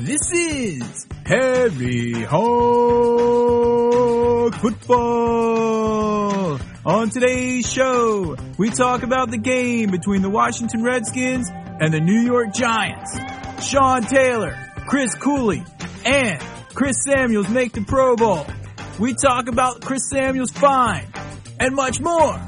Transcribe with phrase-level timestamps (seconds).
[0.00, 2.44] This is Harry Hog
[4.56, 5.78] Football.
[6.84, 12.20] On today's show, we talk about the game between the Washington Redskins and the New
[12.20, 13.16] York Giants.
[13.66, 14.56] Sean Taylor,
[14.88, 15.64] Chris Cooley,
[16.04, 16.40] and
[16.74, 18.46] Chris Samuels make the Pro Bowl.
[18.98, 21.06] We talk about Chris Samuels' fine
[21.60, 22.40] and much more.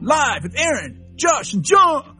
[0.00, 2.13] Live with Aaron, Josh, and John.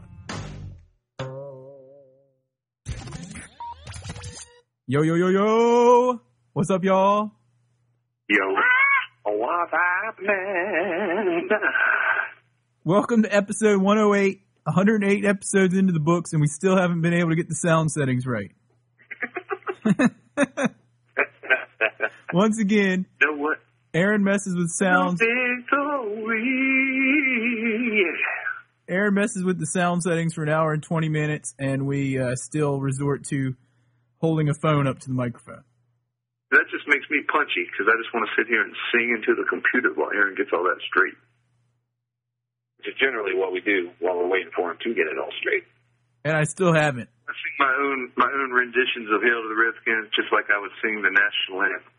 [4.86, 6.20] Yo, yo, yo, yo.
[6.52, 7.30] What's up, y'all?
[8.28, 8.36] Yo,
[9.24, 11.48] what's happening?
[12.84, 14.40] Welcome to episode 108.
[14.64, 17.90] 108 episodes into the books, and we still haven't been able to get the sound
[17.90, 18.50] settings right.
[22.32, 23.58] Once again, You know what?
[23.92, 25.20] Aaron messes with sounds.
[28.88, 32.34] Aaron messes with the sound settings for an hour and 20 minutes, and we uh,
[32.36, 33.54] still resort to
[34.24, 35.60] holding a phone up to the microphone.
[36.50, 39.36] That just makes me punchy because I just want to sit here and sing into
[39.36, 41.12] the computer while Aaron gets all that straight.
[42.78, 45.32] which is generally what we do while we're waiting for him to get it all
[45.40, 45.64] straight.
[46.24, 47.08] And I still haven't.
[47.28, 50.60] I sing my own my own renditions of "Hail to the Redskins" just like I
[50.60, 51.92] would sing the national anthem.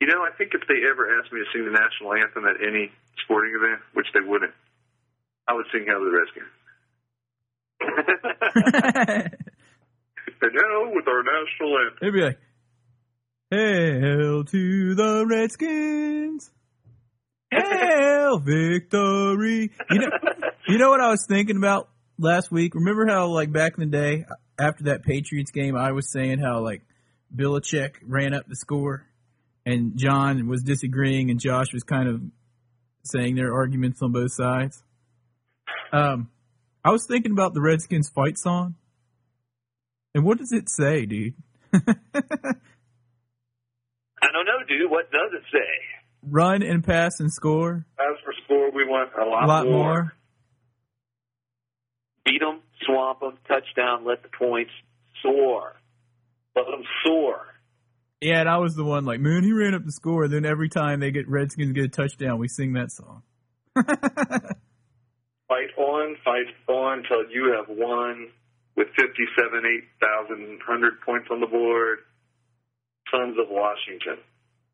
[0.00, 2.58] You know, I think if they ever asked me to sing the national anthem at
[2.62, 2.90] any
[3.22, 4.54] sporting event, which they wouldn't,
[5.46, 6.50] I would sing "Hail to the Redskins."
[10.42, 11.98] And now with our national anthem.
[12.00, 12.38] It'd be like,
[13.50, 16.50] Hail to the Redskins.
[17.50, 19.70] Hail victory.
[19.90, 20.10] You know,
[20.68, 22.74] you know what I was thinking about last week?
[22.74, 24.24] Remember how, like, back in the day,
[24.58, 26.82] after that Patriots game, I was saying how, like,
[27.34, 29.06] Belichick ran up the score
[29.66, 32.22] and John was disagreeing and Josh was kind of
[33.04, 34.82] saying their arguments on both sides?
[35.92, 36.30] Um,
[36.84, 38.76] I was thinking about the Redskins fight song.
[40.14, 41.34] And what does it say, dude?
[41.72, 41.80] I
[44.32, 44.90] don't know, dude.
[44.90, 45.68] What does it say?
[46.22, 47.86] Run and pass and score.
[47.98, 50.14] As for score, we want a A lot, lot more.
[52.24, 54.72] Beat them, swamp them, touchdown, let the points
[55.22, 55.76] soar.
[56.54, 57.46] Let them soar.
[58.20, 60.24] Yeah, and I was the one like, man, he ran up the score.
[60.24, 63.22] And Then every time they get Redskins get a touchdown, we sing that song.
[65.50, 68.30] Fight on, fight on until you have won
[68.78, 69.66] with 57,
[69.98, 72.06] 8,100 points on the board.
[73.10, 74.22] Sons of Washington.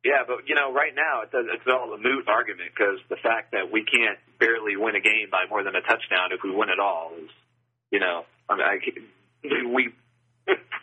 [0.04, 3.16] Yeah, but you know, right now it does, it's all a moot argument because the
[3.16, 6.52] fact that we can't barely win a game by more than a touchdown if we
[6.52, 7.32] win at all is,
[7.90, 8.76] you know, I mean, I,
[9.72, 9.96] we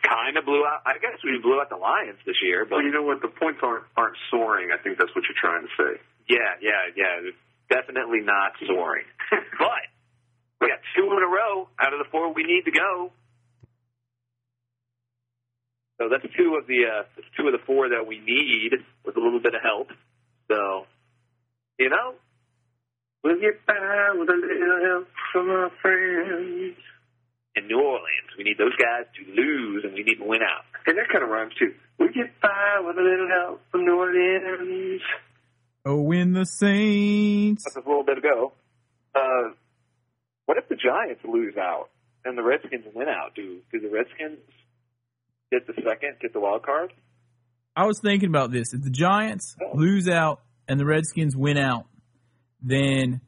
[0.02, 0.82] kind of blew out.
[0.84, 3.22] I guess we blew out the Lions this year, but Well, you know what?
[3.22, 4.74] The points aren't aren't soaring.
[4.74, 6.02] I think that's what you're trying to say.
[6.28, 7.30] Yeah, yeah, yeah.
[7.70, 9.04] Definitely not soaring.
[9.58, 9.84] but
[10.60, 13.10] we got two in a row out of the four we need to go.
[16.00, 17.02] So that's two of the uh,
[17.36, 18.72] two of the four that we need
[19.04, 19.88] with a little bit of help.
[20.50, 20.86] So,
[21.78, 22.14] you know,
[23.24, 26.76] We'll get by with a little help from our friends.
[27.56, 30.64] in New Orleans, we need those guys to lose and we need to win out.
[30.86, 31.72] And that kind of rhymes too.
[31.98, 35.00] We get by with a little help from New Orleans.
[35.84, 37.64] Oh, win the Saints.
[37.64, 38.52] That's a little bit ago.
[39.14, 39.50] Uh,
[40.46, 41.90] what if the Giants lose out
[42.24, 43.34] and the Redskins win out?
[43.34, 44.38] Do do the Redskins
[45.52, 46.92] get the second, get the wild card?
[47.76, 48.72] I was thinking about this.
[48.72, 51.86] If the Giants lose out and the Redskins win out,
[52.62, 53.20] then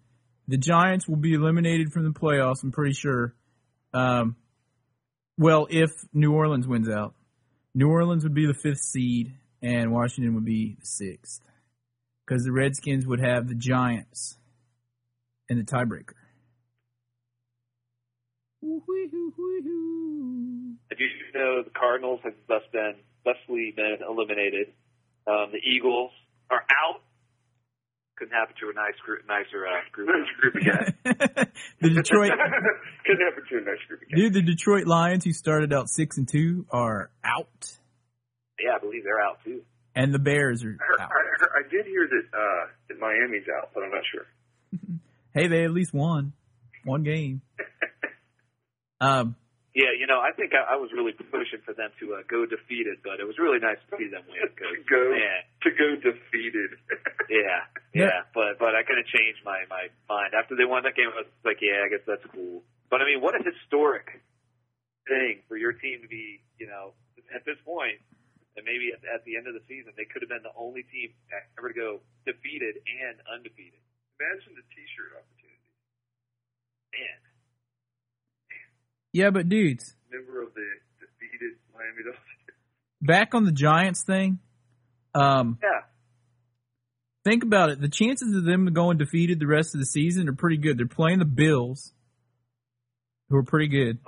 [0.48, 2.62] the Giants will be eliminated from the playoffs.
[2.62, 3.34] I'm pretty sure.
[3.92, 4.36] Um,
[5.36, 7.14] well, if New Orleans wins out,
[7.74, 11.42] New Orleans would be the fifth seed, and Washington would be the sixth,
[12.26, 14.36] because the Redskins would have the Giants
[15.48, 16.14] in the tiebreaker.
[20.90, 22.94] If you know the Cardinals have thus been
[23.24, 24.68] thusly been eliminated,
[25.26, 26.10] um, the Eagles
[26.50, 27.02] are out.
[28.16, 30.08] Couldn't happen to a nice group, nicer uh, group.
[30.40, 30.94] Group of guys.
[31.82, 32.30] the Detroit,
[33.06, 34.16] Couldn't happen to a nice group of guys.
[34.16, 37.76] dude, the Detroit Lions, who started out six and two, are out,
[38.58, 39.60] Yeah, I believe they're out too.
[39.96, 41.10] And the Bears are I, heard, out.
[41.10, 44.26] I, heard, I did hear that uh, that Miami's out, but I'm not sure.
[45.34, 46.32] Hey, they at least won
[46.84, 47.42] one game.
[49.00, 49.36] Um,
[49.76, 52.46] Yeah, you know, I think I, I was really pushing for them to uh, go
[52.48, 54.40] defeated, but it was really nice to see them win.
[54.56, 56.80] to go man, to go defeated.
[57.28, 58.08] yeah, Yeah.
[58.08, 61.12] yeah, but but I kind of changed my my mind after they won that game.
[61.12, 62.64] I was like, yeah, I guess that's cool.
[62.88, 64.24] But I mean, what a historic
[65.04, 66.96] thing for your team to be, you know,
[67.36, 68.00] at this point,
[68.56, 70.82] and maybe at, at the end of the season, they could have been the only
[70.88, 71.12] team
[71.58, 73.80] ever to go defeated and undefeated.
[74.18, 75.68] Imagine the T-shirt opportunity.
[76.96, 77.20] Man,
[79.12, 80.64] yeah, but dudes, Member of the
[82.04, 82.14] does.
[83.02, 84.38] Back on the Giants thing.
[85.14, 85.82] Um, Yeah.
[87.24, 87.80] think about it.
[87.80, 90.78] The chances of them going defeated the rest of the season are pretty good.
[90.78, 91.92] They're playing the Bills,
[93.28, 93.98] who are pretty good,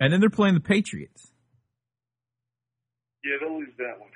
[0.00, 1.30] and then they're playing the Patriots.
[3.24, 4.12] Yeah, they'll lose that one.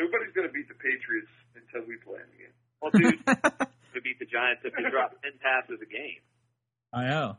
[0.00, 2.54] Nobody's going to beat the Patriots until we play them again.
[2.80, 3.20] Well, dude,
[3.94, 6.22] to beat the Giants if they drop ten passes a game.
[6.92, 7.36] I know.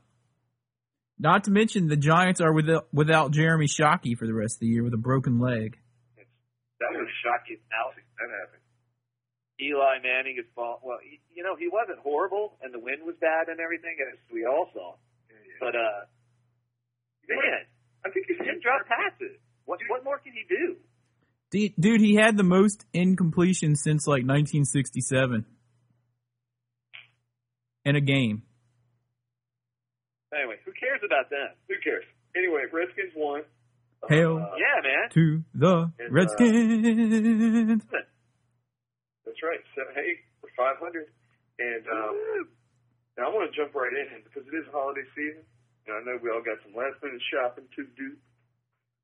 [1.18, 4.68] Not to mention the Giants are without, without Jeremy Shockey for the rest of the
[4.68, 5.76] year with a broken leg.
[6.80, 7.60] That was shocking.
[7.72, 8.64] Now, That happened.
[9.60, 10.80] Eli Manning is fall.
[10.80, 14.16] Well, he, you know, he wasn't horrible, and the wind was bad and everything, as
[14.32, 14.96] we all saw.
[15.28, 15.60] Yeah, yeah.
[15.60, 16.00] But uh,
[17.28, 17.68] man,
[18.06, 19.36] I think he's he didn't drop passes.
[19.70, 20.78] What what more can he do?
[21.80, 25.46] Dude, he had the most incompletion since like 1967
[27.86, 28.42] in a game.
[30.34, 31.58] Anyway, who cares about that?
[31.68, 32.04] Who cares?
[32.36, 33.44] Anyway, Redskins won.
[34.10, 34.38] Hail.
[34.38, 35.10] Uh, Yeah, man.
[35.12, 37.86] To the And, uh, Redskins.
[37.94, 39.62] That's right.
[39.76, 41.06] So, hey, we're 500.
[41.60, 42.50] And um,
[43.20, 45.46] now I want to jump right in because it is holiday season.
[45.86, 48.18] And I know we all got some last minute shopping to do.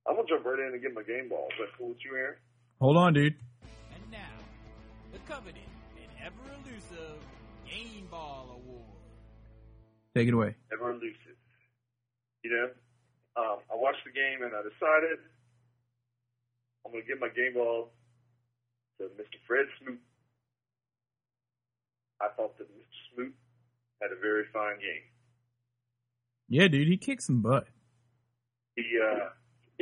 [0.07, 1.47] I'm going to jump right in and get my game ball.
[1.51, 2.35] Is that cool with you, Aaron?
[2.79, 3.35] Hold on, dude.
[3.93, 4.37] And now,
[5.11, 5.55] the coveted
[5.97, 7.17] and ever elusive
[7.69, 8.81] Game Ball Award.
[10.15, 10.55] Take it away.
[10.71, 11.37] Ever elusive.
[12.43, 12.69] You know,
[13.41, 15.19] um, I watched the game and I decided
[16.85, 17.89] I'm going to give my game ball
[18.99, 19.41] to Mr.
[19.47, 19.99] Fred Smoot.
[22.21, 23.15] I thought that Mr.
[23.15, 23.33] Smoot
[24.01, 25.03] had a very fine game.
[26.47, 27.67] Yeah, dude, he kicked some butt.
[28.75, 29.29] He uh,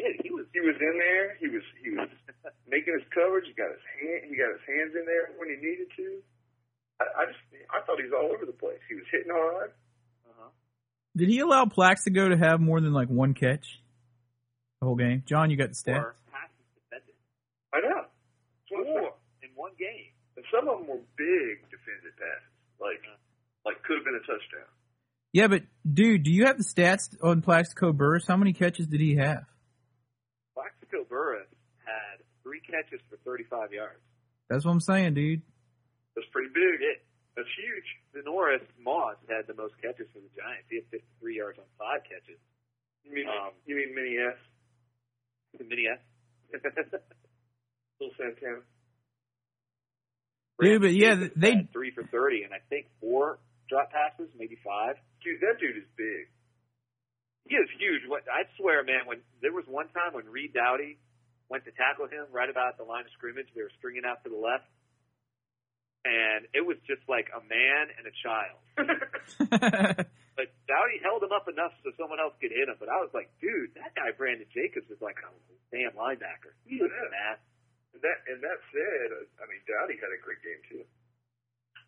[0.03, 0.45] Yeah, he was.
[0.51, 1.39] he was in there.
[1.39, 2.11] He was he was
[2.67, 3.47] making his coverage.
[3.47, 4.27] He got his hand.
[4.27, 6.19] He got his hands in there when he needed to.
[6.99, 7.39] I, I just
[7.71, 8.83] I thought he was all over the place.
[8.91, 9.71] He was hitting hard.
[10.27, 10.51] Uh-huh.
[11.15, 13.79] Did he allow Plaxico to go to have more than like one catch
[14.81, 15.23] the whole game?
[15.25, 16.03] John, you got the stats.
[16.03, 17.15] Four passes defended.
[17.71, 18.03] I know.
[18.03, 18.99] That's what I'm saying.
[18.99, 20.11] Four in one game.
[20.35, 22.51] And some of them were big defended passes,
[22.83, 22.99] like
[23.63, 24.67] like could have been a touchdown.
[25.31, 28.27] Yeah, but dude, do you have the stats on Plaxico Burress?
[28.27, 29.45] How many catches did he have?
[30.93, 31.47] Plaxico Burress
[31.85, 33.99] had three catches for 35 yards.
[34.49, 35.41] That's what I'm saying, dude.
[36.15, 36.81] That's pretty big.
[36.81, 37.05] It.
[37.35, 37.89] That's huge.
[38.13, 40.69] Sinorice Moss had the most catches for the Giants.
[40.69, 42.37] He had 53 yards on five catches.
[43.03, 44.37] You mean Um, you mean mini S?
[45.57, 45.99] The mini S.
[47.99, 48.61] Little Santana.
[50.61, 54.57] Dude, but yeah, Davis they three for 30, and I think four drop passes, maybe
[54.63, 54.95] five.
[55.23, 56.29] Dude, that dude is big.
[57.45, 58.07] He is huge.
[58.07, 60.97] What I swear, man, when there was one time when Reed Doughty
[61.49, 64.29] went to tackle him right about the line of scrimmage, they were stringing out to
[64.31, 64.67] the left,
[66.05, 70.07] and it was just like a man and a child.
[70.33, 72.77] But Doughty held him up enough so someone else could hit him.
[72.81, 75.29] But I was like, dude, that guy Brandon Jacobs is like a
[75.69, 76.57] damn linebacker.
[76.65, 77.37] He was Yeah.
[77.93, 79.07] And that and that said,
[79.37, 80.83] I mean Doughty had a great game too.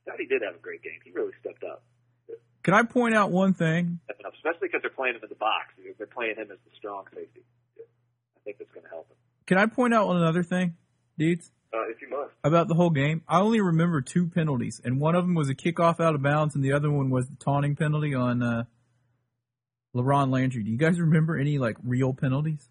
[0.05, 1.01] Doughty did have a great game.
[1.01, 1.81] He really stepped up,
[2.63, 3.99] Can I point out one thing?
[4.09, 5.73] especially because they're playing him in the box.
[5.97, 7.41] They're playing him as the strong safety.
[7.79, 9.15] I think that's going to help him.
[9.47, 10.75] Can I point out another thing,
[11.17, 12.31] dudes, Uh, if you must.
[12.43, 13.21] about the whole game?
[13.27, 16.55] I only remember two penalties, and one of them was a kickoff out of bounds,
[16.55, 18.63] and the other one was the taunting penalty on uh,
[19.95, 20.63] LaRon Landry.
[20.63, 22.67] Do you guys remember any like real penalties?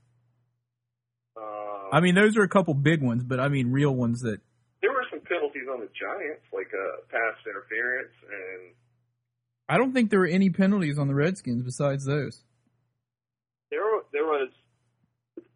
[1.37, 1.41] Uh,
[1.93, 4.41] I mean, those are a couple big ones, but I mean real ones that.
[4.83, 8.75] there were some penalties on the Giants, like uh, pass interference and
[9.69, 12.43] I don't think there were any penalties on the Redskins besides those.
[13.71, 14.51] There, were- there was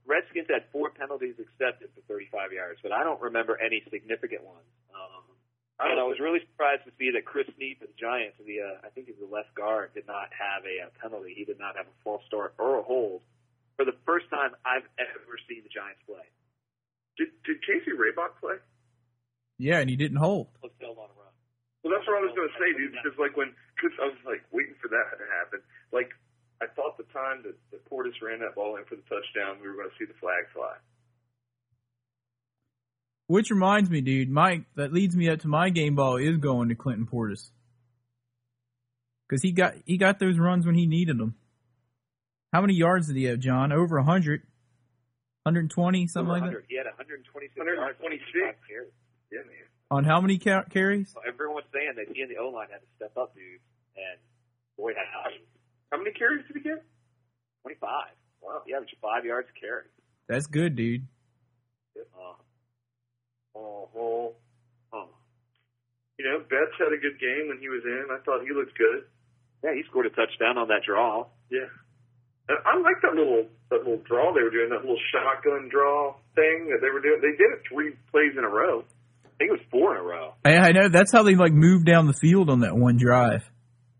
[0.06, 4.64] Redskins had four penalties accepted for 35 yards, but I don't remember any significant ones.
[4.94, 5.24] Um,
[5.78, 8.40] I and I don't was really surprised to see that Chris Snee of the Giants,
[8.40, 11.34] the uh, I think he's the left guard, did not have a, uh penalty.
[11.36, 13.20] He did not have a false start or a hold
[13.76, 16.24] for the first time I've ever seen the Giants play.
[17.20, 18.58] Did, did Casey Rabach play?
[19.58, 20.48] Yeah, and he didn't hold.
[20.62, 21.34] Let's build on a run.
[21.84, 22.94] Well, that's what I was going to say, dude.
[22.96, 25.60] Because like when, cause I was like waiting for that to happen.
[25.92, 26.10] Like
[26.60, 29.68] I thought the time that, that Portis ran that ball in for the touchdown, we
[29.68, 30.74] were going to see the flag fly.
[33.28, 36.70] Which reminds me, dude, Mike, that leads me up to my game ball is going
[36.70, 37.50] to Clinton Portis.
[39.30, 41.34] Cause he got, he got those runs when he needed them.
[42.52, 43.72] How many yards did he have, John?
[43.72, 44.42] Over a hundred?
[45.44, 46.64] 120, something like that?
[46.68, 47.96] He had 126 yards.
[48.00, 48.34] 126.
[48.36, 48.92] on five carries.
[49.32, 49.68] Yeah, man.
[49.90, 51.08] On how many ca- carries?
[51.12, 53.60] So everyone was saying that he and the O line had to step up, dude.
[53.96, 54.18] And
[54.76, 55.30] boy, how
[55.90, 56.84] How many carries did he get?
[57.62, 57.90] 25.
[58.42, 58.62] Wow.
[58.66, 59.84] He averaged five yards a carry.
[60.28, 61.06] That's good, dude.
[61.96, 62.34] Uh,
[63.56, 63.88] Oh,
[64.92, 65.08] oh.
[66.18, 68.06] you know, Betts had a good game when he was in.
[68.12, 69.02] I thought he looked good.
[69.64, 71.26] Yeah, he scored a touchdown on that draw.
[71.50, 71.66] Yeah.
[72.48, 76.14] And I like that little that little draw they were doing, that little shotgun draw
[76.36, 77.18] thing that they were doing.
[77.20, 78.84] They did it three plays in a row.
[79.38, 80.34] I think it was four in a row.
[80.44, 83.48] I, I know that's how they like moved down the field on that one drive.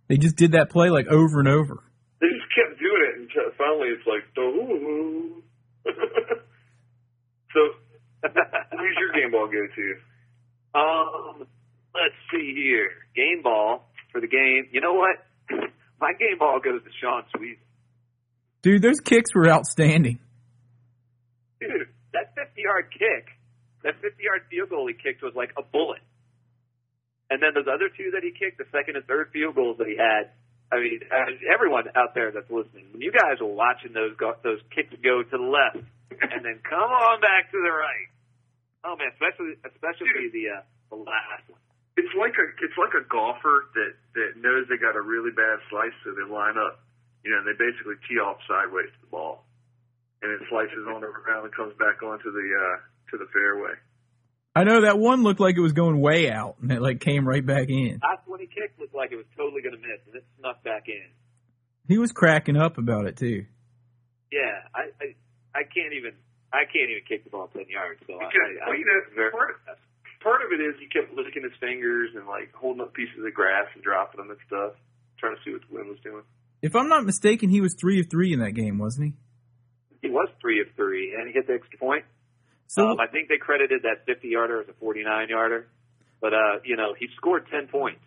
[0.09, 1.85] They just did that play like over and over.
[2.21, 5.43] They just kept doing it until finally it's like, oh.
[7.53, 7.61] so,
[8.25, 9.95] who's your game ball go to?
[10.75, 11.47] Um,
[11.95, 12.91] let's see here.
[13.15, 14.67] Game ball for the game.
[14.73, 15.17] You know what?
[16.01, 17.59] My game ball goes to Sean Sweet.
[18.63, 20.19] Dude, those kicks were outstanding.
[21.61, 23.38] Dude, that 50 yard kick,
[23.89, 26.05] that 50 yard field goal he kicked was like a bullet.
[27.33, 29.89] And then those other two that he kicked, the second and third field goals that
[29.89, 30.37] he had,
[30.69, 34.37] I mean, uh, everyone out there that's listening, when you guys were watching those go,
[34.45, 35.81] those kicks go to the left
[36.13, 38.09] and then come on back to the right.
[38.85, 41.61] Oh man, especially especially the uh, the last one.
[41.97, 45.59] It's like a it's like a golfer that that knows they got a really bad
[45.73, 46.85] slice, so they line up.
[47.25, 49.43] You know, and they basically tee off sideways to the ball,
[50.23, 52.77] and it slices on the ground and comes back onto the uh,
[53.11, 53.75] to the fairway.
[54.57, 57.27] I know that one looked like it was going way out, and it like came
[57.27, 58.01] right back in.
[58.03, 60.65] Last one he kicked looked like it was totally going to miss, and it snuck
[60.65, 61.07] back in.
[61.87, 63.47] He was cracking up about it too.
[64.33, 65.07] Yeah, I I,
[65.55, 66.13] I can't even
[66.53, 68.01] I can't even kick the ball ten yards.
[68.07, 69.63] So Because, I, I, well, I you know, very part,
[70.21, 73.33] part of it is he kept licking his fingers and like holding up pieces of
[73.33, 74.75] grass and dropping them and stuff,
[75.19, 76.25] trying to see what the wind was doing.
[76.61, 79.13] If I'm not mistaken, he was three of three in that game, wasn't he?
[80.03, 82.05] he was three of three, and he hit the extra point.
[82.69, 85.69] So um, I think they credited that 50 yarder as a 49 yarder,
[86.21, 88.01] but uh, you know he scored 10 points.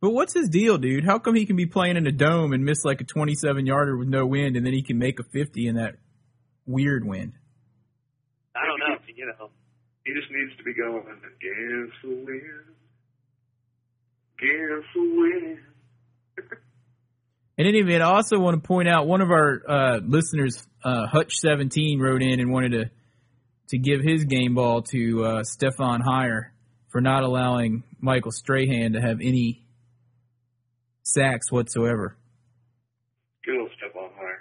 [0.00, 1.04] But what's his deal, dude?
[1.04, 3.96] How come he can be playing in a dome and miss like a 27 yarder
[3.96, 5.94] with no wind, and then he can make a 50 in that
[6.66, 7.32] weird wind?
[8.54, 9.50] I don't know, you know.
[10.04, 12.42] He just needs to be going against the wind,
[14.38, 15.58] against the wind.
[17.58, 21.06] In any event, I also want to point out one of our uh, listeners, uh,
[21.12, 22.90] Hutch17, wrote in and wanted to
[23.70, 26.50] to give his game ball to uh, Stephon Heyer
[26.88, 29.66] for not allowing Michael Strahan to have any
[31.02, 32.16] sacks whatsoever.
[33.44, 34.38] Good old step on higher.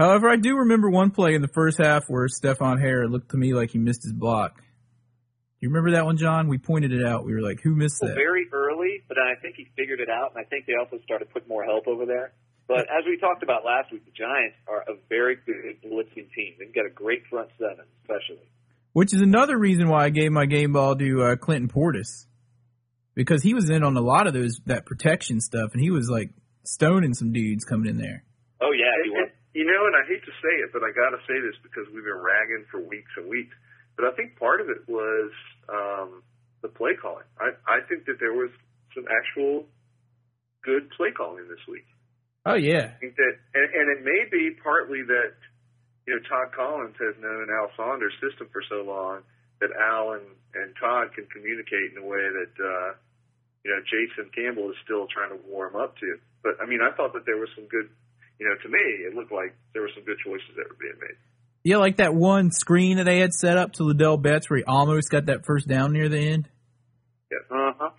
[0.00, 3.36] However, I do remember one play in the first half where Stephon Heyer looked to
[3.36, 4.60] me like he missed his block.
[5.60, 6.48] You remember that one, John?
[6.48, 7.24] We pointed it out.
[7.24, 10.10] We were like, "Who missed Well, that?" very early, but I think he figured it
[10.10, 12.32] out, and I think they also started putting more help over there.
[12.72, 16.56] But as we talked about last week, the Giants are a very good blitzing team.
[16.58, 18.48] They've got a great front seven, especially.
[18.94, 22.24] Which is another reason why I gave my game ball to uh, Clinton Portis,
[23.14, 26.08] because he was in on a lot of those that protection stuff, and he was
[26.08, 26.30] like
[26.64, 28.24] stoning some dudes coming in there.
[28.62, 29.28] Oh yeah, he was.
[29.52, 31.84] You know, and I hate to say it, but I got to say this because
[31.92, 33.52] we've been ragging for weeks and weeks.
[34.00, 35.28] But I think part of it was
[35.68, 36.24] um,
[36.62, 37.28] the play calling.
[37.36, 38.48] I, I think that there was
[38.96, 39.68] some actual
[40.64, 41.84] good play calling this week.
[42.44, 45.34] Oh yeah, I think that, and, and it may be partly that
[46.06, 49.22] you know Todd Collins has known Al Saunders' system for so long
[49.60, 52.90] that Al and, and Todd can communicate in a way that uh,
[53.64, 56.18] you know Jason Campbell is still trying to warm up to.
[56.42, 57.88] But I mean, I thought that there was some good.
[58.40, 60.98] You know, to me, it looked like there were some good choices that were being
[60.98, 61.14] made.
[61.62, 64.64] yeah, like that one screen that they had set up to Ladell Betts where he
[64.64, 66.48] almost got that first down near the end.
[67.30, 67.56] Yeah.
[67.56, 67.90] Uh huh.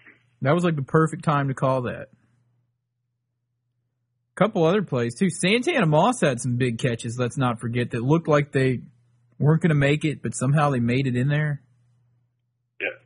[0.42, 2.10] That was like the perfect time to call that.
[4.36, 5.30] Couple other plays too.
[5.30, 7.20] Santana Moss had some big catches.
[7.20, 8.82] Let's not forget that looked like they
[9.38, 11.62] weren't going to make it, but somehow they made it in there.
[12.82, 12.98] Yeah.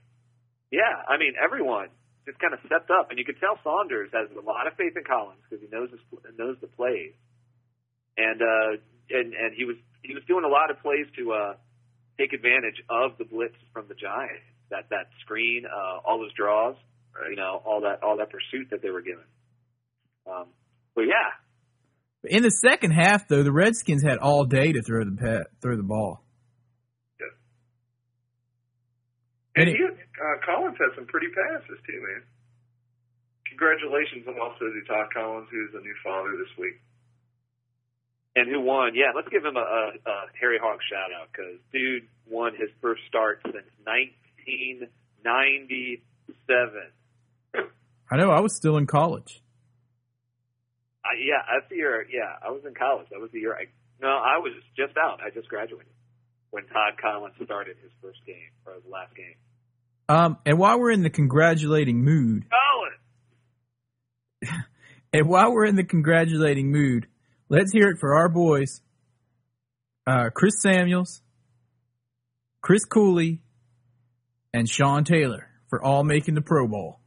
[0.71, 1.89] Yeah, I mean everyone
[2.25, 4.95] just kind of stepped up, and you could tell Saunders has a lot of faith
[4.95, 5.99] in Collins because he knows his,
[6.37, 7.15] knows the plays,
[8.17, 8.79] and uh,
[9.09, 11.53] and and he was he was doing a lot of plays to uh,
[12.19, 14.43] take advantage of the blitz from the Giants.
[14.69, 16.75] That that screen, uh, all those draws,
[17.29, 19.23] you know, all that all that pursuit that they were given.
[20.27, 20.47] Um,
[20.97, 21.29] but yeah,
[22.25, 25.77] In the second half, though, the Redskins had all day to throw the pet, throw
[25.77, 26.23] the ball.
[29.55, 32.23] And And it- uh, Collins had some pretty passes too, man.
[33.49, 36.79] Congratulations on also to Todd Collins, who's a new father this week.
[38.35, 38.93] and who won?
[38.93, 42.69] Yeah, let's give him a, a, a Harry Hog shout out because dude won his
[42.81, 46.81] first start since 1997.
[48.09, 49.41] I know I was still in college.
[51.07, 52.05] I, yeah, that's the year.
[52.11, 53.07] Yeah, I was in college.
[53.11, 53.55] That was the year.
[53.55, 53.65] I
[54.01, 55.19] no, I was just out.
[55.25, 55.91] I just graduated
[56.51, 59.35] when Todd Collins started his first game or his last game.
[60.09, 62.45] Um, and while we're in the congratulating mood,
[64.41, 64.65] Collins.
[65.13, 67.07] and while we're in the congratulating mood,
[67.49, 68.81] let's hear it for our boys,
[70.05, 71.21] uh, Chris Samuels,
[72.61, 73.41] Chris Cooley,
[74.53, 76.99] and Sean Taylor for all making the Pro Bowl.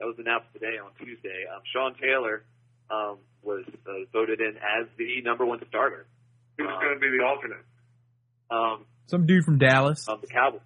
[0.00, 0.06] Nice.
[0.06, 1.44] That was announced today on Tuesday.
[1.54, 2.42] Um, Sean Taylor
[2.90, 6.06] um, was uh, voted in as the number one starter.
[6.58, 7.64] Who's Um, going to be the alternate?
[8.50, 10.06] Um, Some dude from Dallas.
[10.08, 10.60] of the Cowboys.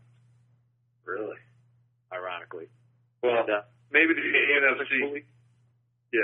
[1.04, 1.36] Really,
[2.12, 2.68] ironically.
[3.22, 3.62] Well, And, uh,
[3.92, 5.24] maybe the NFC.
[6.12, 6.20] Yeah.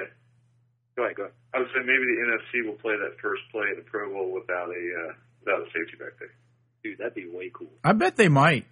[0.96, 1.34] Go ahead, go ahead.
[1.54, 4.32] I would say maybe the NFC will play that first play in the Pro Bowl
[4.32, 5.12] without a uh,
[5.44, 6.30] without a safety back there.
[6.82, 7.68] Dude, that'd be way cool.
[7.84, 8.66] I bet they might.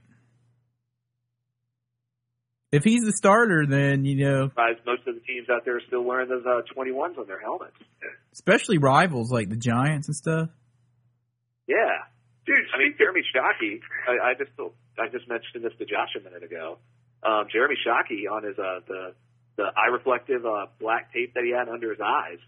[2.70, 5.82] If he's the starter, then you know, Surprised most of the teams out there are
[5.86, 7.76] still wearing those uh, 21s on their helmets.
[8.32, 10.50] especially rivals like the Giants and stuff.
[11.66, 12.04] Yeah.
[12.46, 14.50] Dude, I mean, Jeremy Shockey, I, I just
[14.98, 16.78] I just mentioned this to Josh a minute ago.
[17.22, 19.14] Um, Jeremy Shockey on his uh, the
[19.56, 22.38] the eye reflective uh, black tape that he had under his eyes,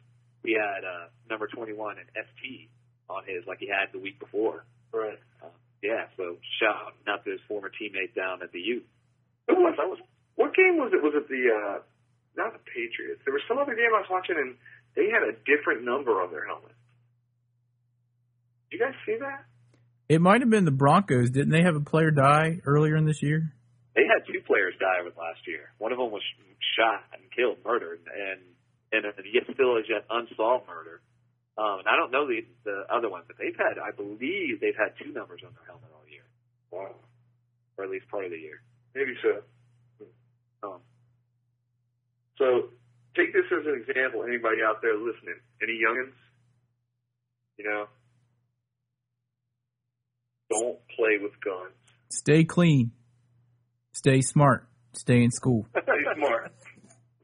[0.45, 2.69] he had uh, number 21 and ST
[3.09, 4.65] on his like he had the week before.
[4.93, 5.19] right.
[5.43, 5.49] Uh,
[5.83, 8.83] yeah, so shout out not to his former teammate down at the U.
[9.51, 9.89] Who was that?
[9.89, 9.99] Was
[10.37, 11.03] what game was it?
[11.03, 11.79] Was it the uh,
[12.37, 13.21] not the Patriots?
[13.25, 14.55] There was some other game I was watching, and
[14.97, 16.73] they had a different number on their helmet.
[18.71, 19.45] Did you guys see that?
[20.09, 21.31] It might have been the Broncos.
[21.31, 23.53] Didn't they have a player die earlier in this year?
[23.95, 25.71] They had two players die with last year.
[25.79, 26.23] One of them was
[26.79, 28.41] shot and killed, murdered, and
[28.93, 31.01] and yet still is yet unsolved murder.
[31.59, 34.79] Um, and I don't know the the other one, but they've had, I believe, they've
[34.79, 36.25] had two numbers on their helmet all year,
[36.71, 36.95] Wow.
[37.77, 38.63] or at least part of the year.
[38.95, 39.43] Maybe so.
[40.63, 40.81] Um,
[42.39, 42.71] So
[43.17, 44.25] take this as an example.
[44.25, 45.41] Anybody out there listening?
[45.63, 46.15] Any youngins?
[47.59, 47.87] You know,
[50.51, 51.75] don't play with guns.
[52.11, 52.93] Stay clean.
[53.93, 54.67] Stay smart.
[54.95, 55.67] Stay in school.
[55.83, 56.53] Stay smart.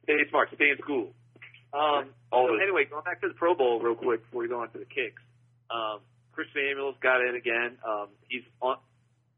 [0.05, 1.13] stay smart, stay in school.
[1.73, 4.61] Um, All so anyway, going back to the Pro Bowl real quick before we go
[4.61, 5.23] on to the kicks.
[5.71, 6.01] Um,
[6.33, 7.79] Chris Samuels got in again.
[7.87, 8.77] Um, he's on.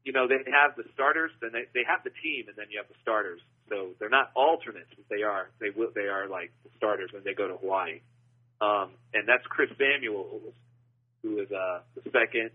[0.05, 2.79] You know, they have the starters, then they they have the team, and then you
[2.79, 3.41] have the starters.
[3.69, 7.23] So they're not alternates, but they are they will they are like the starters when
[7.23, 7.99] they go to Hawaii.
[8.61, 10.53] Um, and that's Chris Samuels,
[11.21, 12.51] who is uh the second,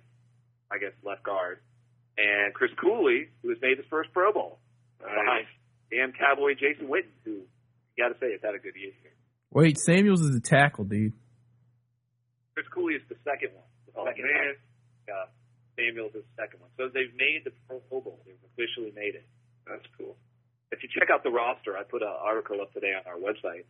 [0.72, 1.61] I guess, left guard,
[2.18, 4.59] and Chris Cooley, who has made his first Pro Bowl
[4.98, 5.46] behind
[5.90, 7.30] damn Cowboy Jason Witten, who
[7.96, 8.92] you got to say has had a good year.
[9.52, 11.12] Wait, Samuels is a tackle, dude.
[12.54, 13.68] Chris Cooley is the second one.
[13.87, 14.54] The Oh second man,
[15.07, 15.26] Uh,
[15.76, 16.70] Samuels is the second one.
[16.78, 18.20] So they've made the Pro Bowl.
[18.26, 19.26] They've officially made it.
[19.66, 20.16] that's cool.
[20.70, 23.66] If you check out the roster, I put an article up today on our website,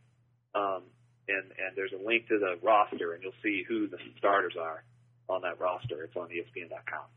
[0.57, 0.89] um,
[1.29, 4.85] and and there's a link to the roster, and you'll see who the starters are
[5.29, 6.05] on that roster.
[6.05, 7.09] It's on ESPN.com.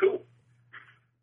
[0.00, 0.24] Cool.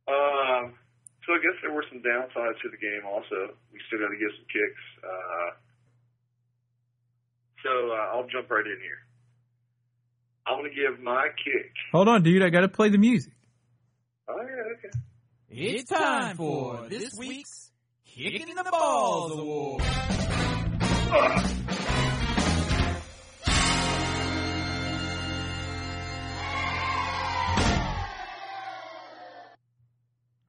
[0.06, 0.78] Um,
[1.26, 3.02] so I guess there were some downsides to the game.
[3.04, 4.84] Also, we still got to get some kicks.
[5.02, 5.50] Uh,
[7.65, 9.07] so uh, I'll jump right in here.
[10.48, 11.72] I'm gonna give my kick.
[11.92, 12.42] Hold on, dude.
[12.42, 13.34] I got to play the music.
[14.30, 14.98] Oh yeah, okay.
[15.50, 17.72] It's time for this week's
[18.06, 19.84] Kicking the Balls Award.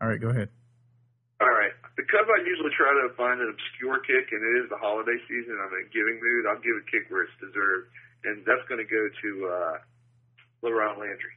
[0.01, 0.49] All right, go ahead.
[1.41, 1.75] All right.
[1.97, 5.59] Because I usually try to find an obscure kick, and it is the holiday season,
[5.59, 6.47] I'm in a giving mood.
[6.47, 7.91] I'll give a kick where it's deserved,
[8.25, 9.75] and that's going to go to uh,
[10.63, 11.35] LaRon Landry.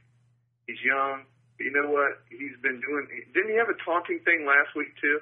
[0.66, 1.26] He's young,
[1.58, 2.22] but you know what?
[2.30, 3.06] He's been doing.
[3.34, 5.18] Didn't he have a taunting thing last week too?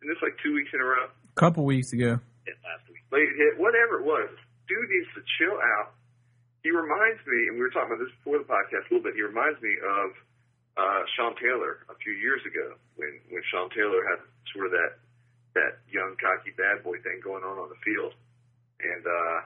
[0.00, 1.06] And this like two weeks in a row.
[1.08, 2.18] A couple weeks ago.
[2.44, 3.04] Hit last week.
[3.14, 4.30] late hit, whatever it was.
[4.66, 5.94] Dude needs to chill out.
[6.62, 9.18] He reminds me, and we were talking about this before the podcast a little bit.
[9.18, 10.08] He reminds me of
[10.78, 14.22] uh, Sean Taylor a few years ago when when Sean Taylor had
[14.54, 14.92] sort of that
[15.54, 18.14] that young cocky bad boy thing going on on the field,
[18.80, 19.38] and uh,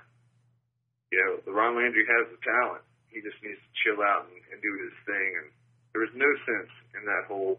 [1.11, 2.83] you know, Ron Landry has the talent.
[3.17, 5.31] He just needs to chill out and, and do his thing.
[5.41, 5.49] And
[5.97, 7.57] there was no sense in that whole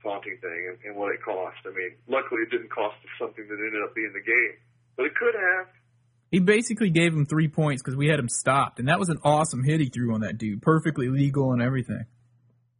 [0.00, 1.60] taunting thing and, and what it cost.
[1.68, 4.56] I mean, luckily it didn't cost us something that ended up being the game,
[4.96, 5.68] but it could have.
[6.32, 9.20] He basically gave him three points because we had him stopped, and that was an
[9.22, 10.62] awesome hit he threw on that dude.
[10.62, 12.08] Perfectly legal and everything.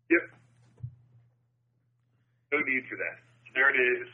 [0.08, 0.24] Yep.
[2.52, 3.20] No need for that.
[3.52, 4.08] There it is.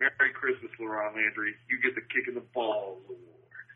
[0.00, 1.52] Merry Christmas, LaRon Landry.
[1.68, 3.68] You get the kick in the balls award.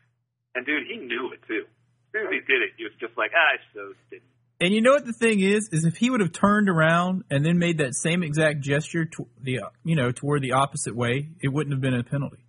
[0.55, 1.65] And dude, he knew it too.
[2.11, 4.27] As soon as he did it, he was just like, ah, I so didn't.
[4.59, 5.69] And you know what the thing is?
[5.71, 9.25] Is if he would have turned around and then made that same exact gesture to
[9.41, 12.45] the you know toward the opposite way, it wouldn't have been a penalty.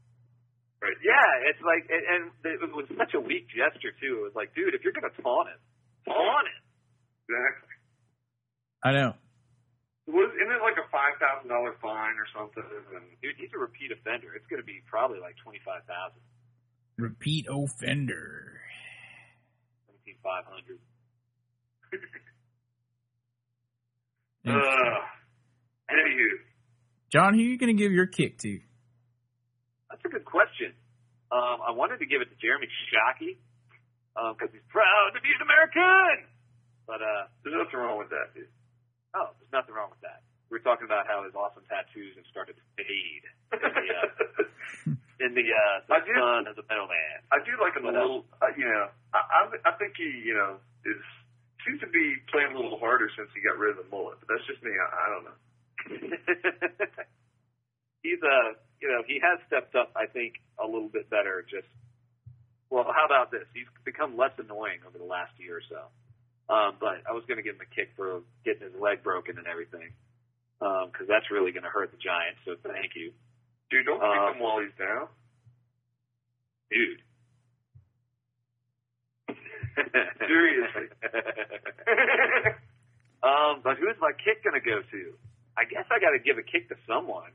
[0.82, 0.98] Right.
[0.98, 4.18] Yeah, it's like, and, and it was such a weak gesture too.
[4.20, 5.60] It was like, dude, if you're gonna taunt him,
[6.04, 6.62] taunt him.
[7.30, 7.72] Exactly.
[8.82, 9.14] I know.
[10.10, 12.66] Was isn't it like a five thousand dollar fine or something?
[12.92, 14.34] And Dude, he's a repeat offender.
[14.34, 16.20] It's gonna be probably like twenty five thousand,
[16.98, 18.60] Repeat offender.
[20.02, 20.78] Seventeen five hundred.
[24.46, 24.50] uh,
[25.90, 26.28] anywho,
[27.10, 28.60] John, who are you going to give your kick to?
[29.90, 30.72] That's a good question.
[31.30, 33.36] Um, I wanted to give it to Jeremy Shockey
[34.36, 36.26] because he's proud to be an American.
[36.86, 38.48] But uh, There's nothing wrong with that, dude.
[39.14, 40.20] oh, there's nothing wrong with that.
[40.50, 44.08] We were talking about how his awesome tattoos have started to fade the uh,
[45.22, 47.18] in the, uh, the I do- of the middleman.
[47.30, 48.26] I do like him a little.
[48.42, 50.98] Uh, you know, I, I I think he you know is
[51.64, 54.18] seems to be playing a little harder since he got rid of the mullet.
[54.18, 54.74] But that's just me.
[54.74, 55.38] I, I don't know.
[58.02, 61.66] he's uh you know he has stepped up I think a little bit better just
[62.70, 65.80] well how about this he's become less annoying over the last year or so
[66.52, 69.38] um but I was going to give him a kick for getting his leg broken
[69.38, 69.90] and everything
[70.60, 73.10] um because that's really going to hurt the Giants so thank you
[73.72, 75.08] Dude, don't Uh, kick him while he's down.
[76.70, 77.00] dude
[80.28, 80.88] Seriously.
[83.22, 85.14] um but who's my kick going to go to
[85.56, 87.30] I guess I got to give a kick to someone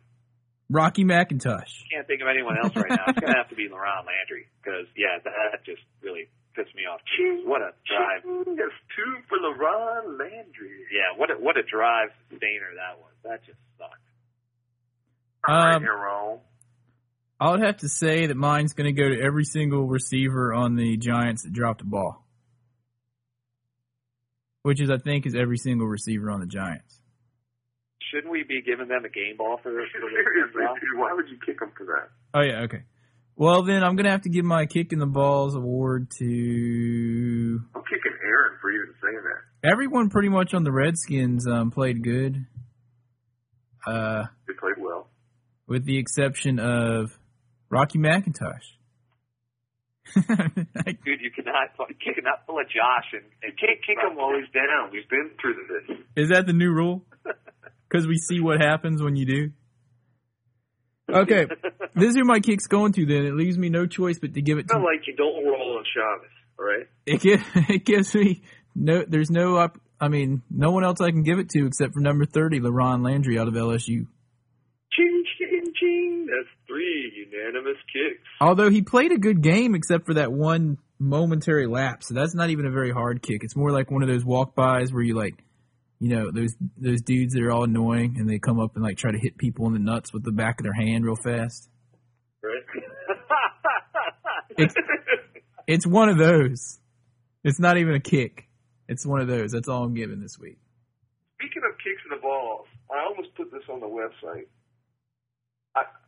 [0.70, 1.88] Rocky McIntosh.
[1.90, 3.06] can't think of anyone else right now.
[3.08, 6.28] It's gonna have to be LaRon Landry because yeah, that just really
[6.60, 7.00] pissed me off.
[7.16, 8.28] Jeez, what a drive!
[8.52, 10.84] That's two for LaRon Landry.
[10.92, 13.16] Yeah, what a what a drive sustainer that was.
[13.24, 14.04] That just sucked.
[15.48, 16.40] I'm Um, here, wrong.
[17.40, 20.76] I would have to say that mine's going to go to every single receiver on
[20.76, 22.26] the Giants that dropped a ball,
[24.64, 27.00] which is I think is every single receiver on the Giants.
[28.12, 31.38] Shouldn't we be giving them a game ball for, for Seriously, dude, why would you
[31.46, 32.10] kick them for that?
[32.34, 32.84] Oh yeah, okay.
[33.36, 37.60] Well then, I'm going to have to give my kick in the balls award to
[37.76, 39.70] I'm kicking Aaron for even saying that.
[39.72, 40.10] everyone.
[40.10, 42.46] Pretty much on the Redskins um, played good,
[43.86, 45.10] uh, They played well.
[45.68, 47.18] With the exception of
[47.70, 48.64] Rocky McIntosh.
[50.16, 54.50] Dude, you cannot you cannot pull a Josh and, and Can't kick him while he's
[54.54, 54.90] down.
[54.92, 55.98] We've been through this.
[56.16, 57.04] Is that the new rule?
[57.90, 59.52] Because we see what happens when you do.
[61.10, 61.46] Okay,
[61.96, 63.06] this is who my kick's going to.
[63.06, 64.84] Then it leaves me no choice but to give it It's not to.
[64.86, 66.86] like you don't roll on Shabbos, all right?
[67.06, 68.42] It gives it gives me
[68.76, 69.06] no.
[69.08, 69.56] There's no.
[69.56, 72.60] op- I mean, no one else I can give it to except for number thirty,
[72.60, 74.08] LaRon Landry out of LSU.
[76.78, 78.24] Three unanimous kicks.
[78.40, 82.08] Although he played a good game, except for that one momentary lapse.
[82.08, 83.44] So that's not even a very hard kick.
[83.44, 85.44] It's more like one of those walk bys where you like,
[86.00, 88.98] you know, those those dudes that are all annoying and they come up and like
[88.98, 91.70] try to hit people in the nuts with the back of their hand real fast.
[92.44, 92.64] Right?
[94.58, 94.76] It's
[95.68, 96.80] it's one of those.
[97.44, 98.48] It's not even a kick.
[98.88, 99.52] It's one of those.
[99.52, 100.58] That's all I'm giving this week.
[101.40, 104.48] Speaking of kicks in the balls, I almost put this on the website.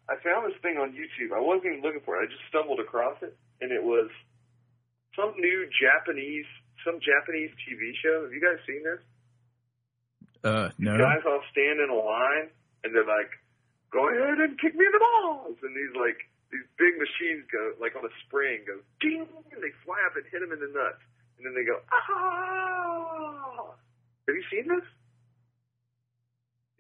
[0.10, 1.30] I found this thing on YouTube.
[1.30, 2.26] I wasn't even looking for it.
[2.26, 4.10] I just stumbled across it, and it was
[5.14, 6.50] some new Japanese,
[6.82, 8.26] some Japanese TV show.
[8.26, 9.02] Have you guys seen this?
[10.42, 10.98] Uh, no.
[10.98, 12.50] Guys all stand in a line,
[12.82, 13.30] and they're like,
[13.94, 16.18] "Go ahead and kick me in the balls," and these like
[16.50, 20.26] these big machines go like on a spring go ding, and they fly up and
[20.34, 21.06] hit them in the nuts,
[21.38, 23.78] and then they go ah.
[24.26, 24.86] Have you seen this?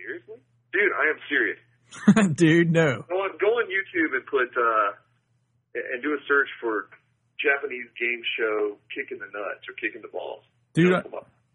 [0.02, 0.42] Seriously?
[0.72, 1.60] Dude, I am serious.
[2.36, 3.04] Dude, no.
[3.10, 4.92] Go on, go on YouTube and put uh,
[5.76, 6.90] and do a search for
[7.40, 10.44] Japanese game show kicking the nuts or kicking the balls.
[10.74, 11.02] Dude, I.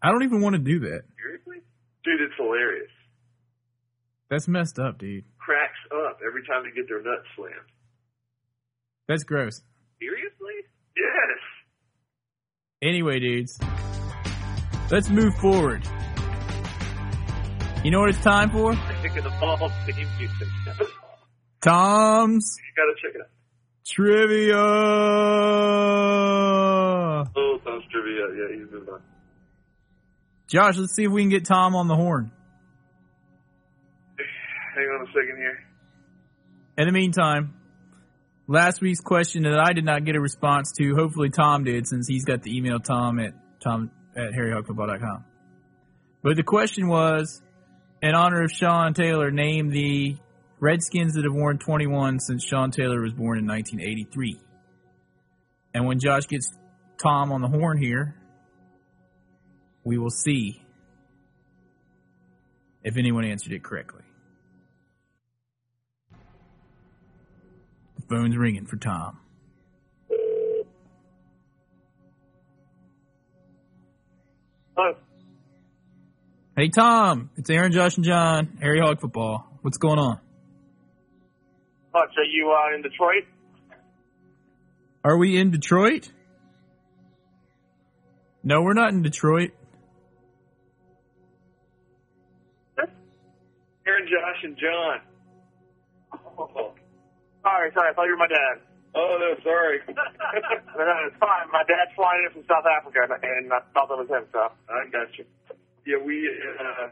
[0.03, 1.01] I don't even want to do that.
[1.17, 1.63] seriously,
[2.03, 2.91] dude, it's hilarious.
[4.29, 5.23] That's messed up, dude.
[5.39, 7.55] Cracks up every time they get their nuts slammed.
[9.07, 9.61] That's gross.
[9.99, 10.53] Seriously?
[10.97, 11.39] Yes.
[12.81, 13.59] Anyway, dudes,
[14.91, 15.87] let's move forward.
[17.85, 18.73] You know what it's time for?
[19.03, 20.47] Kick of the ball theme music.
[21.61, 23.27] Tom's You gotta check it out.
[23.85, 24.57] Trivia.
[27.35, 28.25] Oh, Tom's trivia.
[28.35, 29.01] Yeah, he's moving on.
[30.47, 32.31] Josh, let's see if we can get Tom on the horn.
[34.75, 35.59] Hang on a second here.
[36.79, 37.53] In the meantime,
[38.47, 42.07] last week's question that I did not get a response to, hopefully Tom did, since
[42.07, 45.23] he's got the email Tom at Tom at harryhogfootball.com.
[46.23, 47.43] But the question was,
[48.05, 50.15] in honor of Sean Taylor, name the
[50.59, 54.39] Redskins that have worn 21 since Sean Taylor was born in 1983.
[55.73, 56.55] And when Josh gets
[57.01, 58.15] Tom on the horn here,
[59.83, 60.61] we will see
[62.83, 64.03] if anyone answered it correctly.
[67.95, 69.19] The phone's ringing for Tom.
[74.77, 74.93] Oh,
[76.57, 79.45] Hey Tom, it's Aaron, Josh, and John, Harry Hog Football.
[79.61, 80.21] What's going on?
[81.93, 83.23] much are you uh, in Detroit?
[85.03, 86.09] Are we in Detroit?
[88.41, 89.51] No, we're not in Detroit.
[92.79, 95.01] Aaron, Josh, and John.
[96.39, 96.73] Oh,
[97.43, 97.89] Hi, sorry, sorry.
[97.91, 98.61] I thought you were my dad.
[98.95, 99.79] Oh no, sorry.
[100.77, 101.51] No, no, it's fine.
[101.51, 104.23] My dad's flying in from South Africa, and, and I thought that was him.
[104.31, 105.23] So I got you.
[105.85, 106.29] Yeah, we.
[106.59, 106.89] Uh,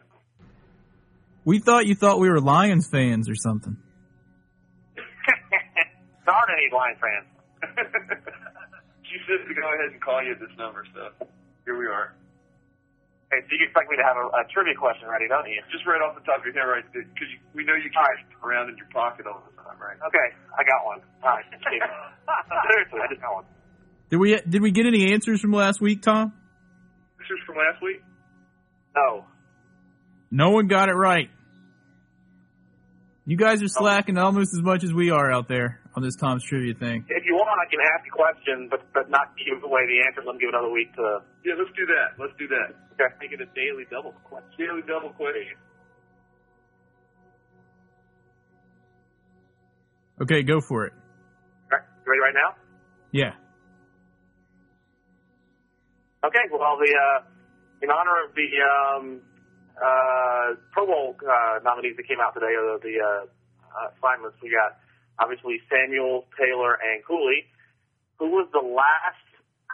[1.46, 3.76] We thought you thought we were Lions fans or something.
[4.96, 7.28] there aren't any Lions fans.
[9.04, 11.10] she said to go ahead and call you at this number, so
[11.66, 12.14] here we are.
[13.32, 15.58] Hey, so you expect me to have a, a trivia question ready, don't you?
[15.74, 16.86] Just right off the top of your head, right?
[16.94, 19.98] Because we know you carry it around in your pocket all the time, right?
[20.06, 21.02] Okay, I got one.
[21.26, 21.46] All right.
[21.66, 23.46] Seriously, I just got one.
[24.12, 26.32] Did we did we get any answers from last week, Tom?
[27.18, 28.00] This is from last week.
[28.96, 29.26] No.
[30.32, 31.30] No one got it right.
[33.26, 36.44] You guys are slacking almost as much as we are out there on this Tom's
[36.44, 37.06] trivia thing.
[37.08, 40.22] If you want, I can ask a question, but but not give away the answer.
[40.26, 41.20] Let me give another week to.
[41.46, 42.20] Yeah, let's do that.
[42.20, 42.76] Let's do that.
[42.94, 43.16] Okay.
[43.22, 44.52] Make it a daily double question.
[44.58, 45.56] Daily double question.
[50.22, 50.94] Okay, go for it.
[51.72, 52.56] All right, you ready right now?
[53.12, 53.34] Yeah.
[56.26, 56.44] Okay.
[56.52, 57.24] Well, the uh,
[57.84, 59.20] in honor of the um,
[59.76, 64.48] uh, Pro Bowl uh, nominees that came out today, or the uh, uh, assignments, we
[64.50, 64.80] got
[65.20, 67.44] obviously Samuel, Taylor, and Cooley.
[68.24, 69.20] Who was the last?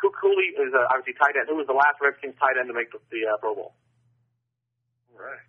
[0.02, 1.46] Coo- Cooley is uh, obviously tight end.
[1.48, 3.78] Who was the last Redskins tight end to make the, the uh, Pro Bowl?
[5.14, 5.46] All right.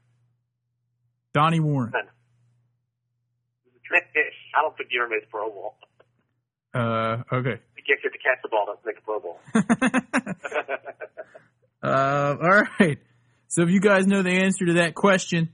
[1.33, 1.97] Donnie Warren.
[1.97, 2.05] I
[4.63, 5.77] don't think you ever made the Pro Bowl.
[6.75, 7.57] Uh, okay.
[7.75, 9.41] You can't get to catch the ball to make a Pro Bowl.
[11.83, 12.99] uh, all right.
[13.49, 15.49] So if you guys know the answer to that question,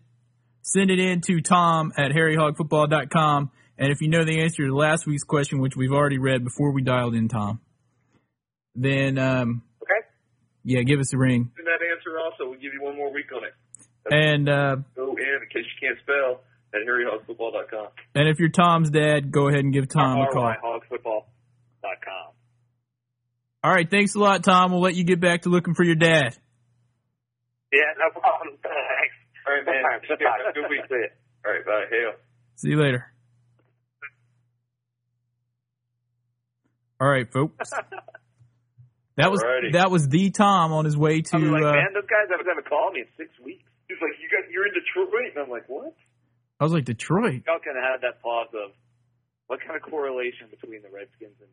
[0.63, 3.51] send it in to Tom at harryhogfootball.com.
[3.79, 6.73] And if you know the answer to last week's question, which we've already read before
[6.73, 7.61] we dialed in, Tom,
[8.75, 10.07] then um, Okay.
[10.65, 11.51] yeah, give us a ring.
[11.59, 13.53] And that answer also, we'll give you one more week on it.
[14.11, 16.41] And uh, Go in, in case you can't spell,
[16.75, 17.89] at harryhogfootball.com.
[18.15, 20.53] and if you're Tom's dad, go ahead and give Tom a call.
[20.63, 22.33] RYHogFootball.com.
[23.67, 24.71] All right, thanks a lot, Tom.
[24.71, 26.39] We'll let you get back to looking for your dad.
[27.73, 28.55] Yeah, no problem.
[28.63, 29.17] Thanks.
[29.43, 29.83] All right, man.
[30.07, 30.55] Good time.
[30.55, 30.87] Good week.
[31.45, 31.91] All right, bye.
[31.91, 32.13] Hail.
[32.55, 33.11] See you later.
[37.01, 37.73] All right, folks.
[39.17, 39.73] That was Alrighty.
[39.73, 41.37] that was the Tom on his way to.
[41.37, 43.65] I was like, uh, man, those guys haven't, haven't called me in six weeks.
[43.89, 45.97] He's like, you got, you're in Detroit, and I'm like, what?
[46.61, 47.49] I was like Detroit.
[47.49, 48.77] Y'all kind of had that pause of
[49.49, 51.49] what kind of correlation between the Redskins and,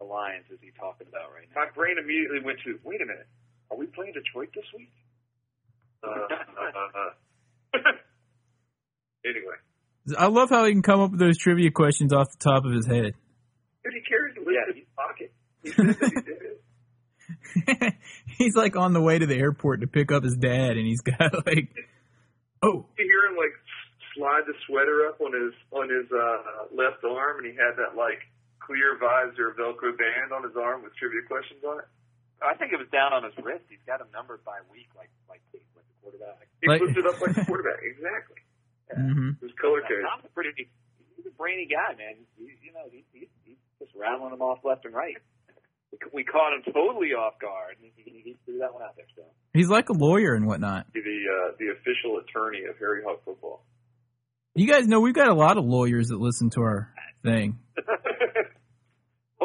[0.00, 1.64] and the Lions is he talking about right now?
[1.64, 3.26] My brain immediately went to, wait a minute,
[3.70, 4.90] are we playing Detroit this week?
[6.04, 6.14] Uh, uh,
[7.74, 7.78] uh.
[9.24, 9.56] anyway,
[10.18, 12.72] I love how he can come up with those trivia questions off the top of
[12.72, 13.14] his head.
[13.84, 14.70] dude, he carries the list Yeah.
[14.70, 15.32] in his pocket.
[15.62, 15.70] He
[17.66, 17.90] he
[18.44, 21.00] he's like on the way to the airport to pick up his dad, and he's
[21.00, 21.74] got like,
[22.62, 23.54] oh, You hear him like
[24.14, 27.96] slide the sweater up on his on his uh, left arm, and he had that
[27.96, 28.20] like
[28.66, 31.88] clear visor Velcro band on his arm with trivia questions on it.
[32.42, 33.64] I think it was down on his wrist.
[33.70, 36.50] He's got them numbered by week, like like like the quarterback.
[36.60, 37.80] He Like- flipped it up like the quarterback.
[37.86, 38.42] Exactly.
[38.92, 40.04] hmm It was color coded.
[40.04, 40.52] Tom's a pretty
[41.16, 42.20] he's a brainy guy, man.
[42.36, 45.16] He, you know, he, he, he's just rattling them off left and right.
[45.92, 47.76] We, we caught him totally off guard.
[47.80, 49.06] He, he, he threw that one out there.
[49.16, 49.22] So
[49.54, 50.86] he's like a lawyer and whatnot.
[50.92, 53.64] The uh, the official attorney of Harry Hog football.
[54.54, 56.92] You guys know we've got a lot of lawyers that listen to our
[57.24, 57.58] thing.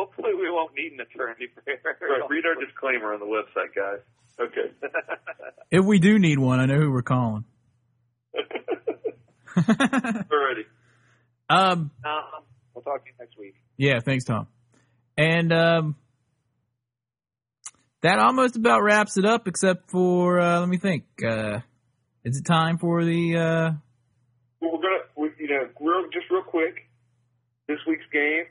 [0.01, 3.99] hopefully we won't need an attorney for right, read our disclaimer on the website, guys.
[4.39, 4.71] Okay.
[5.71, 7.45] If we do need one, I know who we're calling.
[9.57, 10.65] Alrighty.
[11.49, 13.55] um, Um, we'll talk to you next week.
[13.77, 14.47] yeah, thanks, Tom.
[15.17, 15.95] And um,
[18.01, 21.05] that almost about wraps it up, except for uh, let me think.
[21.25, 21.59] Uh,
[22.25, 23.37] is it time for the?
[23.37, 23.71] Uh,
[24.59, 26.89] Well, we're gonna, we, you know, real, just real quick.
[27.67, 28.43] This week's game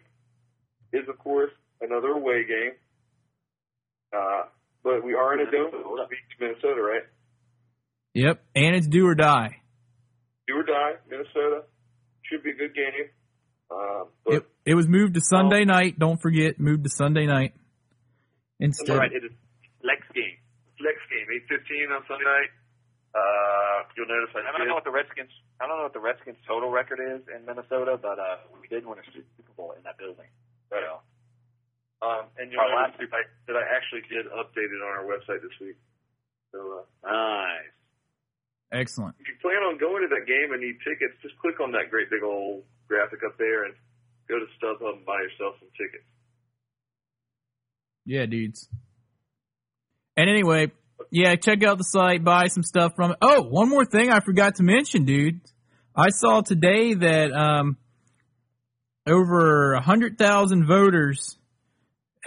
[0.93, 1.51] is, of course,
[1.81, 2.73] another away game.
[4.13, 4.43] Uh,
[4.83, 5.71] but we are in a dome
[6.09, 7.03] beach, Minnesota, right?
[8.15, 9.61] yep, and it's do or die.
[10.49, 11.63] Do or die, Minnesota.
[12.23, 13.09] Should be a good game.
[13.71, 15.99] Uh, but It, it was moved to Sunday night.
[15.99, 17.55] Don't forget, moved to Sunday night
[18.59, 18.91] instead.
[18.91, 19.33] All right, it is
[19.83, 20.37] Lex game.
[20.79, 22.51] flex game, eight fifteen on Sunday night.
[23.15, 25.31] Uh, you'll notice I, I don't know what the Redskins.
[25.61, 28.87] I don't know what the Redskins' total record is in Minnesota, but uh, we did
[28.87, 30.31] win a Super Bowl in that building.
[30.71, 30.83] Right.
[30.87, 34.89] So, Um, and you'll Our last- that I, that I actually did update it on
[34.89, 35.77] our website this week.
[36.53, 37.71] So uh, nice.
[38.73, 39.17] Excellent.
[39.19, 41.91] if you plan on going to that game and need tickets, just click on that
[41.91, 43.75] great big old graphic up there and
[44.29, 46.07] go to StubHub and buy yourself some tickets.
[48.07, 48.69] Yeah, dudes.
[50.17, 50.71] And anyway,
[51.11, 53.19] yeah, check out the site, buy some stuff from it.
[53.21, 55.41] Oh, one more thing I forgot to mention, dude.
[55.95, 57.77] I saw today that um
[59.07, 61.39] over a hundred thousand voters,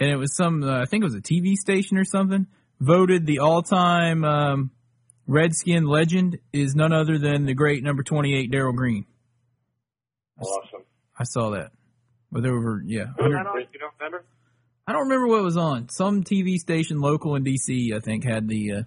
[0.00, 2.46] and it was some uh, I think it was a TV station or something
[2.80, 4.70] voted the all-time um,
[5.26, 9.06] Redskin legend is none other than the great number twenty-eight Darrell Green.
[10.38, 10.82] Awesome.
[11.18, 11.70] I saw that
[12.30, 13.06] with over yeah.
[13.18, 13.60] Was that on?
[13.72, 14.24] You don't remember?
[14.86, 15.88] I don't remember what it was on.
[15.88, 18.82] Some TV station local in DC, I think, had the uh,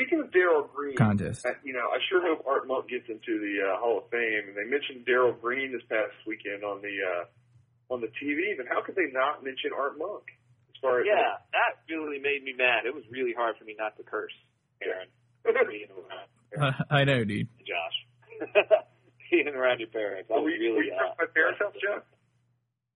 [0.00, 1.44] Speaking of Darrell Green, contest.
[1.44, 4.48] uh, you know, I sure hope Art Monk gets into the uh, Hall of Fame.
[4.48, 8.56] And they mentioned Darrell Green this past weekend on the uh, on the TV.
[8.56, 10.24] But how could they not mention Art Monk?
[10.72, 12.88] As far as Yeah, that really made me mad.
[12.88, 14.32] It was really hard for me not to curse,
[14.80, 15.12] Aaron.
[15.68, 17.48] being around I know, dude.
[17.60, 17.98] Josh.
[19.30, 20.30] being around your parents.
[20.32, 22.08] I were was you, were really you uh, my parents' house, Jeff?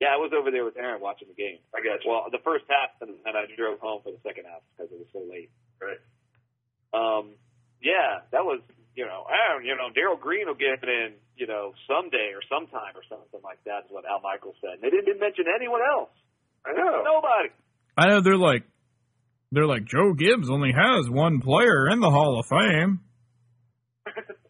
[0.00, 1.60] Yeah, I was over there with Aaron watching the game.
[1.76, 2.10] I got you.
[2.10, 4.98] Well, the first half, and then I drove home for the second half because it
[4.98, 5.52] was so late.
[5.80, 6.00] Right.
[6.94, 7.34] Um,
[7.82, 8.62] yeah, that was,
[8.94, 12.94] you know, Aaron, you know, Darrell Green will get in, you know, someday or sometime
[12.94, 14.78] or something like that is what Al Michaels said.
[14.80, 16.14] They didn't mention anyone else.
[16.64, 17.02] I know.
[17.02, 17.50] Nobody.
[17.98, 18.62] I know they're like
[19.52, 23.00] they're like Joe Gibbs only has one player in the Hall of Fame.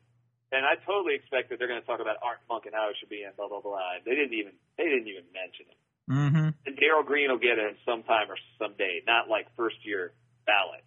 [0.54, 2.94] And I totally expect that they're going to talk about Art Monk and how it
[3.02, 3.98] should be in blah blah blah.
[4.07, 5.78] They didn't even they didn't even mention it.
[6.07, 6.48] Mm-hmm.
[6.62, 10.14] And Darrell Green will get in sometime or someday, not like first year
[10.46, 10.87] ballot.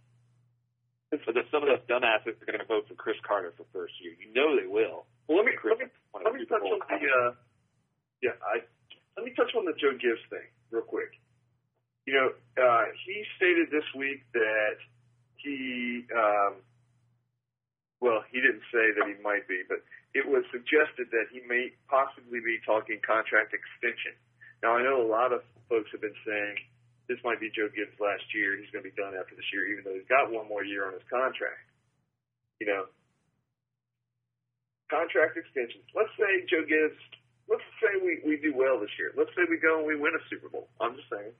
[1.09, 3.93] But the, some of those dumbasses are going to vote for Cris Carter for first
[4.03, 4.11] year.
[4.19, 5.07] You know they will.
[5.27, 7.31] Well, let me let me let me touch on the uh,
[8.21, 8.59] yeah I
[9.15, 11.15] let me touch on the Joe Gibbs thing real quick.
[12.05, 12.27] You know,
[12.59, 14.79] uh, he stated this week that
[15.39, 16.59] he um,
[17.99, 19.81] well, he didn't say that he might be, but
[20.13, 24.13] it was suggested that he may possibly be talking contract extension.
[24.61, 26.55] Now, I know a lot of folks have been saying
[27.07, 28.59] this might be Joe Gibbs' last year.
[28.59, 30.87] He's going to be done after this year, even though he's got one more year
[30.87, 31.63] on his contract.
[32.59, 32.83] You know,
[34.91, 35.87] contract extensions.
[35.95, 36.99] Let's say Joe Gibbs.
[37.47, 39.15] Let's say we we do well this year.
[39.15, 40.67] Let's say we go and we win a Super Bowl.
[40.83, 41.33] I'm just saying.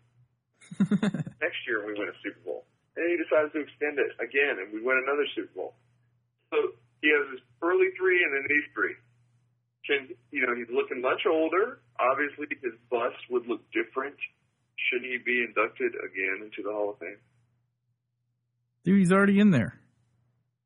[1.43, 2.63] Next year we win a Super Bowl,
[2.95, 5.75] and he decides to extend it again, and we win another Super Bowl.
[6.47, 8.95] So he has his early three and then these three.
[9.83, 11.83] Can you know he's looking much older.
[11.99, 14.15] Obviously, his bust would look different.
[14.77, 17.17] Should he be inducted again into the Hall of Fame?
[18.85, 19.79] Dude, he's already in there.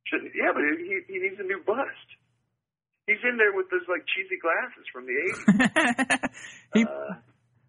[0.05, 2.07] Should, yeah, but he he needs a new bust.
[3.07, 6.29] He's in there with those like cheesy glasses from the '80s.
[6.75, 7.15] he, Uh,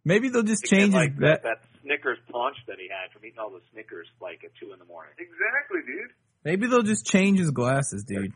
[0.04, 1.60] maybe they'll just change like his, that, that.
[1.62, 4.78] that Snickers punch that he had from eating all the Snickers like at two in
[4.78, 5.12] the morning.
[5.18, 6.12] exactly, dude.
[6.44, 8.32] Maybe they'll just change his glasses, dude.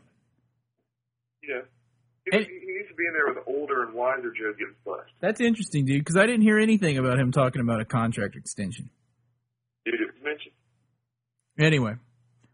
[1.43, 1.61] You know,
[2.31, 5.09] he, And- he needs to be in there with older and wiser Joe Gibbs bust.
[5.19, 8.89] That's interesting, dude, because I didn't hear anything about him talking about a contract extension.
[9.85, 10.53] Dude, it was mentioned.
[11.59, 11.93] Anyway,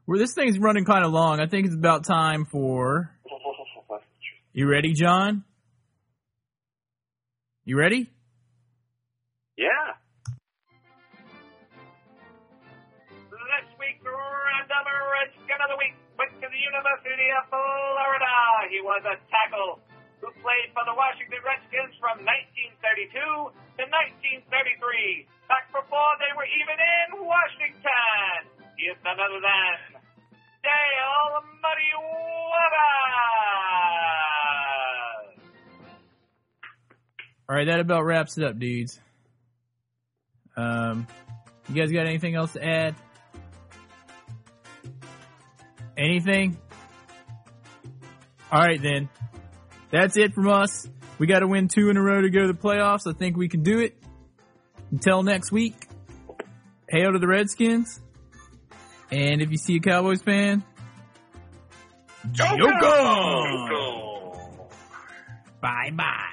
[0.08, 1.40] well, this thing's running kind of long.
[1.40, 3.12] I think it's about time for.
[4.56, 5.44] You ready, John?
[7.66, 8.08] You ready?
[9.58, 9.66] Yeah.
[13.32, 15.78] This week, Random of the Week went to the
[16.74, 18.66] University of Florida.
[18.74, 19.78] He was a tackle
[20.18, 26.74] who played for the Washington Redskins from 1932 to 1933, back before they were even
[26.74, 28.50] in Washington.
[28.74, 30.02] He is none other than
[30.66, 33.14] Dale Muddy Waters.
[37.46, 38.98] All right, that about wraps it up, dudes.
[40.58, 41.06] Um,
[41.70, 42.96] you guys got anything else to add?
[45.98, 46.58] Anything?
[48.52, 49.10] All right, then.
[49.92, 50.88] That's it from us.
[51.20, 53.08] We got to win two in a row to go to the playoffs.
[53.08, 53.96] I think we can do it.
[54.92, 55.88] Until next week,
[56.90, 58.00] hail to the Redskins.
[59.12, 60.64] And if you see a Cowboys fan,
[62.32, 64.00] joke on.
[65.62, 66.33] Bye bye.